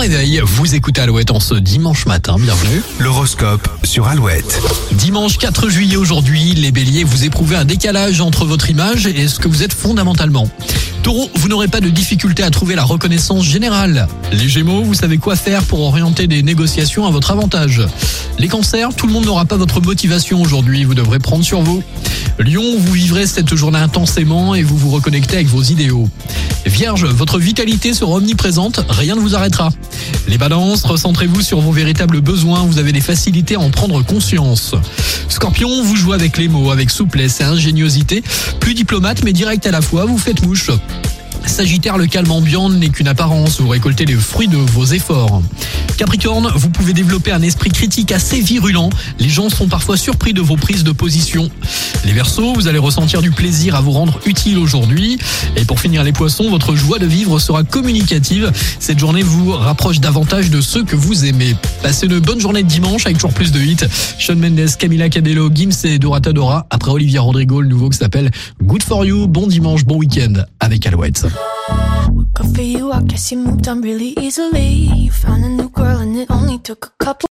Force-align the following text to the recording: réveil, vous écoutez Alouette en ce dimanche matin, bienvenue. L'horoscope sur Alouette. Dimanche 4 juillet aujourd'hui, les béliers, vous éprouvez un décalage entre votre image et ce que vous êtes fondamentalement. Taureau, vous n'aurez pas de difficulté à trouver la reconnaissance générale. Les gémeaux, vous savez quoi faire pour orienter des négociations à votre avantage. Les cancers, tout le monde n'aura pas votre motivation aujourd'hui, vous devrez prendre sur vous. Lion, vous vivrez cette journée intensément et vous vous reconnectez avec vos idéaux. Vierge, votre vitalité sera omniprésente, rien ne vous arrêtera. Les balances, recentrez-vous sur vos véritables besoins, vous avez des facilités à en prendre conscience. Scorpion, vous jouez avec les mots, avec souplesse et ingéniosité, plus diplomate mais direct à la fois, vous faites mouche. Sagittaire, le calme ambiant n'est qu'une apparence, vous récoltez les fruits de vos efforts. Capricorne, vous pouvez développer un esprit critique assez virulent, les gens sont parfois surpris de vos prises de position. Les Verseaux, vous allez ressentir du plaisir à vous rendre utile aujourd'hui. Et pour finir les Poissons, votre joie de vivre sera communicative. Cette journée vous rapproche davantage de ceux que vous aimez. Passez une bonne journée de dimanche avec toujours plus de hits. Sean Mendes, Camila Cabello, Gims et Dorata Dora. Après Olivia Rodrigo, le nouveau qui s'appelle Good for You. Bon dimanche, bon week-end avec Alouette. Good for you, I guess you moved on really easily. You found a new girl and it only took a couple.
réveil, 0.00 0.40
vous 0.42 0.74
écoutez 0.74 1.02
Alouette 1.02 1.30
en 1.30 1.40
ce 1.40 1.54
dimanche 1.54 2.06
matin, 2.06 2.36
bienvenue. 2.40 2.82
L'horoscope 3.00 3.68
sur 3.84 4.06
Alouette. 4.06 4.58
Dimanche 4.92 5.36
4 5.36 5.68
juillet 5.68 5.96
aujourd'hui, 5.96 6.54
les 6.54 6.72
béliers, 6.72 7.04
vous 7.04 7.24
éprouvez 7.24 7.54
un 7.54 7.66
décalage 7.66 8.22
entre 8.22 8.46
votre 8.46 8.70
image 8.70 9.06
et 9.06 9.28
ce 9.28 9.38
que 9.38 9.46
vous 9.46 9.62
êtes 9.62 9.74
fondamentalement. 9.74 10.48
Taureau, 11.02 11.28
vous 11.34 11.48
n'aurez 11.48 11.68
pas 11.68 11.82
de 11.82 11.90
difficulté 11.90 12.42
à 12.42 12.50
trouver 12.50 12.76
la 12.76 12.84
reconnaissance 12.84 13.44
générale. 13.44 14.08
Les 14.32 14.48
gémeaux, 14.48 14.82
vous 14.84 14.94
savez 14.94 15.18
quoi 15.18 15.36
faire 15.36 15.64
pour 15.64 15.80
orienter 15.80 16.26
des 16.26 16.42
négociations 16.42 17.06
à 17.06 17.10
votre 17.10 17.30
avantage. 17.30 17.82
Les 18.38 18.48
cancers, 18.48 18.94
tout 18.94 19.06
le 19.06 19.12
monde 19.12 19.26
n'aura 19.26 19.44
pas 19.44 19.58
votre 19.58 19.82
motivation 19.82 20.40
aujourd'hui, 20.40 20.84
vous 20.84 20.94
devrez 20.94 21.18
prendre 21.18 21.44
sur 21.44 21.60
vous. 21.60 21.82
Lion, 22.38 22.78
vous 22.78 22.92
vivrez 22.92 23.26
cette 23.26 23.54
journée 23.54 23.78
intensément 23.78 24.54
et 24.54 24.62
vous 24.62 24.78
vous 24.78 24.90
reconnectez 24.90 25.36
avec 25.36 25.48
vos 25.48 25.62
idéaux. 25.62 26.08
Vierge, 26.66 27.04
votre 27.04 27.38
vitalité 27.38 27.94
sera 27.94 28.12
omniprésente, 28.12 28.80
rien 28.88 29.14
ne 29.14 29.20
vous 29.20 29.34
arrêtera. 29.34 29.70
Les 30.28 30.38
balances, 30.38 30.84
recentrez-vous 30.84 31.42
sur 31.42 31.60
vos 31.60 31.72
véritables 31.72 32.20
besoins, 32.20 32.60
vous 32.60 32.78
avez 32.78 32.92
des 32.92 33.00
facilités 33.00 33.54
à 33.56 33.60
en 33.60 33.70
prendre 33.70 34.02
conscience. 34.04 34.74
Scorpion, 35.28 35.82
vous 35.82 35.96
jouez 35.96 36.14
avec 36.14 36.36
les 36.38 36.48
mots, 36.48 36.70
avec 36.70 36.90
souplesse 36.90 37.40
et 37.40 37.44
ingéniosité, 37.44 38.22
plus 38.60 38.74
diplomate 38.74 39.24
mais 39.24 39.32
direct 39.32 39.66
à 39.66 39.70
la 39.70 39.80
fois, 39.80 40.04
vous 40.04 40.18
faites 40.18 40.42
mouche. 40.46 40.70
Sagittaire, 41.46 41.98
le 41.98 42.06
calme 42.06 42.30
ambiant 42.30 42.68
n'est 42.70 42.88
qu'une 42.88 43.08
apparence, 43.08 43.60
vous 43.60 43.68
récoltez 43.68 44.04
les 44.04 44.14
fruits 44.14 44.48
de 44.48 44.56
vos 44.56 44.86
efforts. 44.86 45.42
Capricorne, 45.96 46.50
vous 46.54 46.70
pouvez 46.70 46.92
développer 46.92 47.32
un 47.32 47.42
esprit 47.42 47.70
critique 47.70 48.12
assez 48.12 48.40
virulent, 48.40 48.88
les 49.18 49.28
gens 49.28 49.50
sont 49.50 49.66
parfois 49.66 49.96
surpris 49.96 50.32
de 50.32 50.40
vos 50.40 50.56
prises 50.56 50.84
de 50.84 50.92
position. 50.92 51.50
Les 52.04 52.12
Verseaux, 52.12 52.54
vous 52.54 52.68
allez 52.68 52.78
ressentir 52.78 53.20
du 53.20 53.30
plaisir 53.30 53.74
à 53.74 53.80
vous 53.80 53.90
rendre 53.90 54.18
utile 54.24 54.58
aujourd'hui. 54.58 55.18
Et 55.56 55.64
pour 55.64 55.80
finir 55.80 56.02
les 56.02 56.12
Poissons, 56.12 56.48
votre 56.48 56.74
joie 56.74 56.98
de 56.98 57.06
vivre 57.06 57.38
sera 57.38 57.62
communicative. 57.62 58.50
Cette 58.78 58.98
journée 58.98 59.22
vous 59.22 59.52
rapproche 59.52 60.00
davantage 60.00 60.50
de 60.50 60.60
ceux 60.60 60.84
que 60.84 60.96
vous 60.96 61.26
aimez. 61.26 61.54
Passez 61.82 62.06
une 62.06 62.18
bonne 62.20 62.40
journée 62.40 62.62
de 62.62 62.68
dimanche 62.68 63.04
avec 63.04 63.18
toujours 63.18 63.34
plus 63.34 63.52
de 63.52 63.60
hits. 63.60 63.84
Sean 64.18 64.36
Mendes, 64.36 64.76
Camila 64.78 65.08
Cabello, 65.08 65.50
Gims 65.54 65.84
et 65.84 65.98
Dorata 65.98 66.32
Dora. 66.32 66.66
Après 66.70 66.90
Olivia 66.90 67.20
Rodrigo, 67.20 67.60
le 67.60 67.68
nouveau 67.68 67.90
qui 67.90 67.98
s'appelle 67.98 68.30
Good 68.62 68.82
for 68.82 69.04
You. 69.04 69.26
Bon 69.26 69.46
dimanche, 69.46 69.84
bon 69.84 69.96
week-end 69.96 70.32
avec 70.60 70.86
Alouette. 70.86 71.26
Good 72.34 72.54
for 72.54 72.62
you, 72.62 72.92
I 72.92 73.02
guess 73.02 73.30
you 73.30 73.38
moved 73.38 73.68
on 73.68 73.82
really 73.82 74.14
easily. 74.18 74.68
You 75.04 75.12
found 75.12 75.44
a 75.44 75.48
new 75.48 75.68
girl 75.68 75.98
and 75.98 76.16
it 76.16 76.30
only 76.30 76.58
took 76.58 76.86
a 76.86 77.04
couple. 77.04 77.10